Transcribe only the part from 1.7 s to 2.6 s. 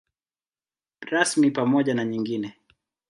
na nyingine.